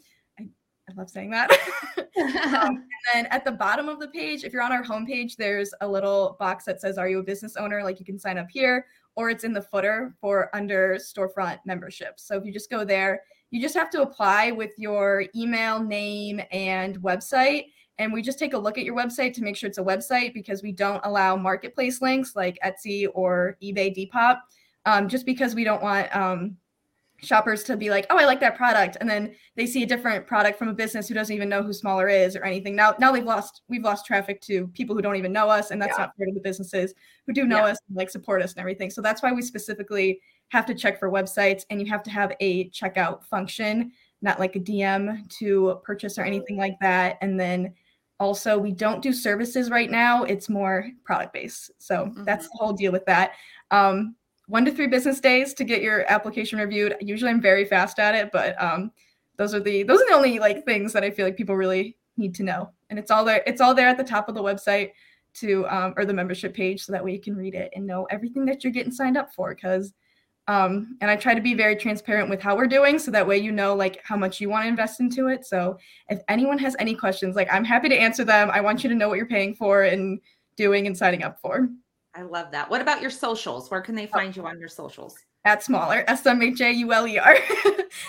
[0.89, 1.51] I love saying that.
[1.97, 5.73] um, and then at the bottom of the page, if you're on our homepage, there's
[5.81, 7.83] a little box that says, Are you a business owner?
[7.83, 12.27] Like you can sign up here, or it's in the footer for under storefront memberships.
[12.27, 13.21] So if you just go there,
[13.51, 17.65] you just have to apply with your email, name, and website.
[17.97, 20.33] And we just take a look at your website to make sure it's a website
[20.33, 24.39] because we don't allow marketplace links like Etsy or eBay Depop,
[24.85, 26.57] um, just because we don't want um,
[27.17, 30.27] shoppers to be like, oh, I like that product, and then they see a different
[30.27, 32.75] product from a business who doesn't even know who SMHauler is or anything.
[32.75, 35.81] Now, now they've lost we've lost traffic to people who don't even know us, and
[35.81, 36.05] that's yeah.
[36.05, 36.93] not part of the businesses
[37.25, 37.71] who do know yeah.
[37.71, 38.89] us, and, like support us and everything.
[38.89, 42.33] So that's why we specifically have to check for websites, and you have to have
[42.39, 43.91] a checkout function
[44.25, 47.17] not like a DM to purchase or anything like that.
[47.21, 47.73] And then
[48.19, 50.23] also, we don't do services right now.
[50.23, 51.71] It's more product based.
[51.77, 52.23] So mm-hmm.
[52.23, 53.33] that's the whole deal with that.
[53.71, 54.15] Um,
[54.47, 56.95] one to three business days to get your application reviewed.
[57.01, 58.91] Usually, I'm very fast at it, but um,
[59.37, 61.97] those are the those are the only like things that I feel like people really
[62.17, 62.71] need to know.
[62.89, 63.43] And it's all there.
[63.45, 64.91] It's all there at the top of the website
[65.35, 68.05] to um, or the membership page, so that way you can read it and know
[68.05, 69.53] everything that you're getting signed up for.
[69.53, 69.93] Because
[70.47, 73.37] um, and I try to be very transparent with how we're doing, so that way
[73.37, 75.45] you know like how much you want to invest into it.
[75.45, 75.77] So
[76.09, 78.51] if anyone has any questions, like I'm happy to answer them.
[78.51, 80.19] I want you to know what you're paying for and
[80.55, 81.69] doing and signing up for.
[82.15, 82.69] I love that.
[82.69, 83.69] What about your socials?
[83.69, 84.11] Where can they oh.
[84.11, 85.17] find you on your socials?
[85.43, 87.35] At SMHauler, S M H A U L E R.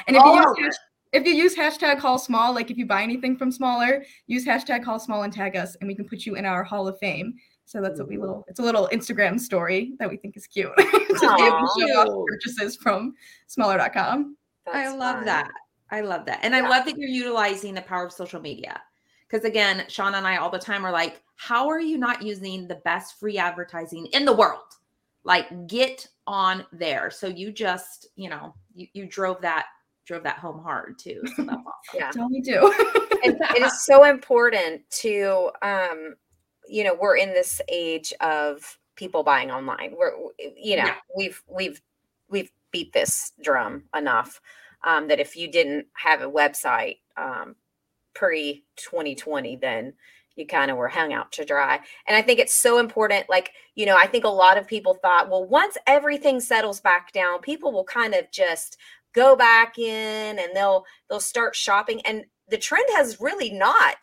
[0.06, 0.54] and if oh.
[0.56, 0.78] you use
[1.12, 4.84] if you use hashtag Hall small, like if you buy anything from SMHauler, use hashtag
[4.84, 7.34] Hall small and tag us, and we can put you in our Hall of Fame.
[7.64, 8.44] So that's what we little.
[8.48, 11.88] It's a little Instagram story that we think is cute to Aww, be able to
[11.88, 13.14] show off purchases from
[13.48, 14.36] smhauler.com.
[14.66, 15.24] That's I love fun.
[15.26, 15.50] that.
[15.90, 16.64] I love that, and yeah.
[16.64, 18.80] I love that you're utilizing the power of social media.
[19.28, 22.66] Because again, Sean and I all the time are like, how are you not using
[22.66, 24.60] the best free advertising in the world?
[25.24, 27.10] Like, get on there.
[27.10, 29.66] So you just, you know, you, you drove that
[30.06, 31.20] drove that home hard too.
[31.34, 31.64] So that's awesome.
[31.94, 32.72] yeah, that's all we do.
[33.24, 36.14] it, it is so important to um
[36.68, 40.94] you know we're in this age of people buying online we're you know yeah.
[41.16, 41.80] we've we've
[42.28, 44.40] we've beat this drum enough
[44.84, 47.56] um, that if you didn't have a website um,
[48.16, 49.92] pre 2020 then
[50.36, 53.52] you kind of were hung out to dry and i think it's so important like
[53.74, 57.40] you know i think a lot of people thought well once everything settles back down
[57.40, 58.76] people will kind of just
[59.14, 63.96] go back in and they'll they'll start shopping and the trend has really not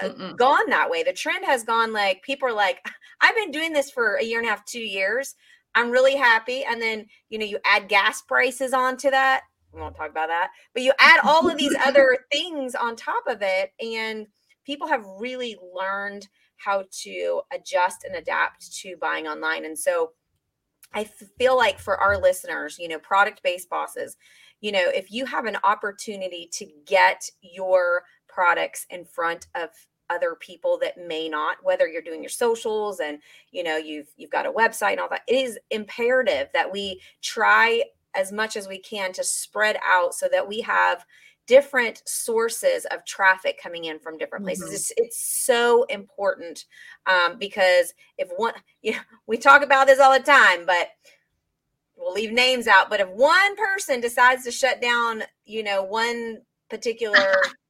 [0.00, 0.36] uh, Mm-mm.
[0.36, 1.02] gone that way.
[1.02, 2.84] The trend has gone like people are like,
[3.20, 5.34] I've been doing this for a year and a half, two years.
[5.74, 6.64] I'm really happy.
[6.64, 9.42] And then, you know, you add gas prices onto that.
[9.72, 13.26] We won't talk about that, but you add all of these other things on top
[13.26, 13.72] of it.
[13.80, 14.26] And
[14.64, 19.64] people have really learned how to adjust and adapt to buying online.
[19.64, 20.12] And so
[20.94, 24.16] I feel like for our listeners, you know, product based bosses,
[24.60, 29.70] you know, if you have an opportunity to get your products in front of
[30.10, 33.18] other people that may not whether you're doing your socials and
[33.50, 37.00] you know you've you've got a website and all that it is imperative that we
[37.22, 37.82] try
[38.14, 41.04] as much as we can to spread out so that we have
[41.46, 44.74] different sources of traffic coming in from different places mm-hmm.
[44.74, 46.66] it's, it's so important
[47.06, 50.88] um, because if one you know we talk about this all the time but
[51.96, 56.38] we'll leave names out but if one person decides to shut down you know one
[56.70, 57.34] particular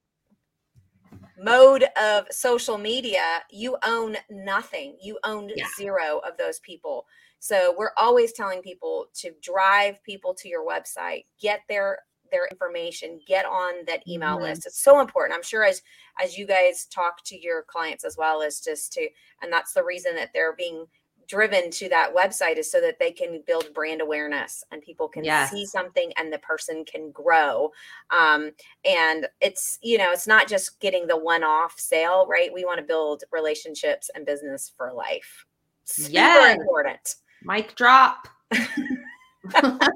[1.43, 4.97] mode of social media, you own nothing.
[5.03, 5.67] You own yeah.
[5.77, 7.07] zero of those people.
[7.43, 11.99] So we're always telling people to drive people to your website, get their
[12.31, 14.45] their information, get on that email mm-hmm.
[14.45, 14.65] list.
[14.65, 15.37] It's so important.
[15.37, 15.83] I'm sure as
[16.23, 19.09] as you guys talk to your clients as well as just to
[19.43, 20.87] and that's the reason that they're being
[21.27, 25.25] driven to that website is so that they can build brand awareness and people can
[25.25, 25.51] yes.
[25.51, 27.71] see something and the person can grow
[28.11, 28.53] um,
[28.85, 32.85] and it's you know it's not just getting the one-off sale right we want to
[32.85, 35.47] build relationships and business for life
[35.85, 36.57] super yes.
[36.57, 38.29] important mic drop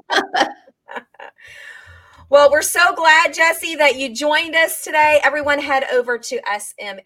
[2.29, 5.21] Well, we're so glad, Jesse, that you joined us today.
[5.23, 7.01] Everyone head over to S-M-H-A-U-L-E-R,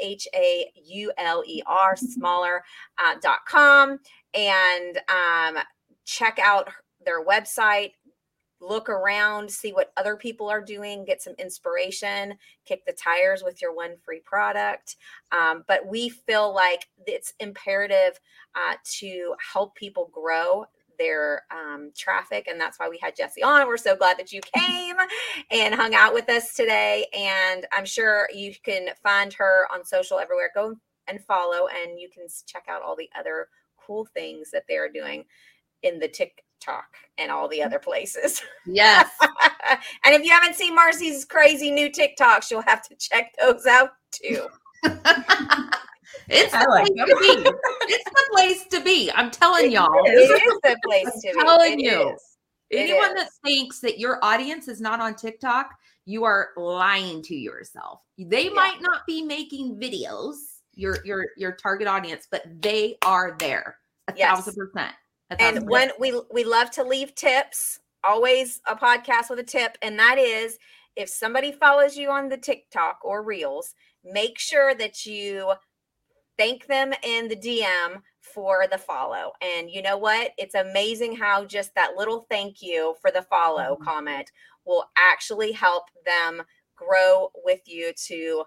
[1.95, 3.97] smhauler.com, uh,
[4.33, 5.59] and um,
[6.05, 6.69] check out
[7.05, 7.91] their website.
[8.61, 13.61] Look around, see what other people are doing, get some inspiration, kick the tires with
[13.61, 14.97] your one free product.
[15.31, 18.19] Um, but we feel like it's imperative
[18.55, 20.65] uh, to help people grow
[20.99, 22.47] their um, traffic.
[22.47, 23.67] And that's why we had Jesse on.
[23.67, 24.95] We're so glad that you came
[25.51, 27.07] and hung out with us today.
[27.17, 30.51] And I'm sure you can find her on social everywhere.
[30.53, 30.75] Go
[31.07, 35.25] and follow, and you can check out all the other cool things that they're doing
[35.83, 36.07] in the
[36.61, 38.41] TikTok and all the other places.
[38.65, 39.09] Yes.
[40.05, 43.91] and if you haven't seen Marcy's crazy new TikToks, you'll have to check those out
[44.11, 44.47] too.
[46.27, 47.49] It's the like place to be.
[47.87, 49.11] It's the place to be.
[49.15, 50.05] I'm telling it y'all.
[50.05, 50.29] Is.
[50.29, 51.41] It is the place to I'm be.
[51.41, 52.17] Telling it you.
[52.71, 55.71] Anyone that thinks that your audience is not on TikTok,
[56.05, 58.01] you are lying to yourself.
[58.17, 58.53] They yeah.
[58.53, 60.35] might not be making videos,
[60.73, 63.77] your your your target audience, but they are there.
[64.07, 64.35] A yes.
[64.35, 64.93] thousand percent.
[65.39, 69.97] And when we we love to leave tips, always a podcast with a tip, and
[69.99, 70.57] that is
[70.95, 75.53] if somebody follows you on the TikTok or Reels, make sure that you
[76.37, 79.31] thank them in the DM for the follow.
[79.41, 80.31] And you know what?
[80.37, 83.83] It's amazing how just that little thank you for the follow mm-hmm.
[83.83, 84.31] comment
[84.65, 86.41] will actually help them
[86.75, 88.43] grow with you to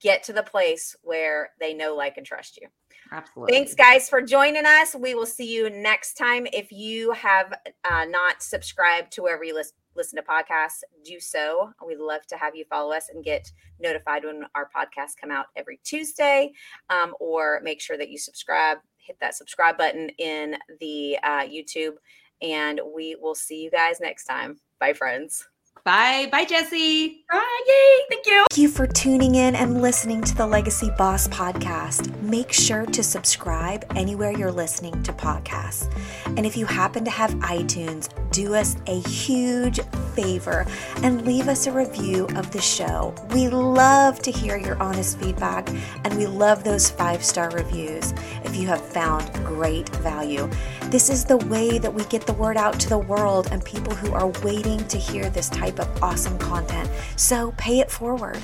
[0.00, 2.68] get to the place where they know, like, and trust you.
[3.12, 3.54] Absolutely.
[3.54, 4.94] Thanks, guys, for joining us.
[4.94, 6.46] We will see you next time.
[6.52, 7.52] If you have
[7.84, 11.70] uh, not subscribed to wherever you listen, listen to podcasts, do so.
[11.86, 13.50] We'd love to have you follow us and get
[13.80, 16.52] notified when our podcasts come out every Tuesday,
[16.90, 18.78] um, or make sure that you subscribe.
[18.98, 21.94] Hit that subscribe button in the uh, YouTube,
[22.42, 24.58] and we will see you guys next time.
[24.80, 25.48] Bye, friends.
[25.84, 26.28] Bye.
[26.32, 27.24] Bye, Jesse.
[27.30, 27.60] Bye.
[27.68, 28.06] Yay.
[28.08, 28.44] Thank you.
[28.50, 32.12] Thank you for tuning in and listening to the Legacy Boss podcast.
[32.26, 35.88] Make sure to subscribe anywhere you're listening to podcasts.
[36.26, 39.78] And if you happen to have iTunes, do us a huge
[40.16, 40.66] favor
[41.04, 43.14] and leave us a review of the show.
[43.30, 45.68] We love to hear your honest feedback
[46.02, 48.12] and we love those five star reviews
[48.42, 50.50] if you have found great value.
[50.86, 53.94] This is the way that we get the word out to the world and people
[53.94, 56.90] who are waiting to hear this type of awesome content.
[57.14, 58.40] So pay it forward.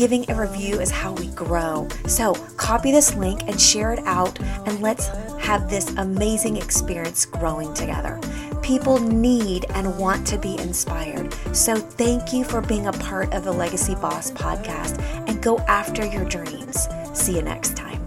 [0.00, 1.86] Giving a review is how we grow.
[2.06, 5.08] So copy this link and share it out, and let's
[5.40, 8.18] have this amazing experience growing together.
[8.62, 11.34] People need and want to be inspired.
[11.52, 14.98] So thank you for being a part of the Legacy Boss podcast
[15.28, 16.88] and go after your dreams.
[17.12, 17.99] See you next time.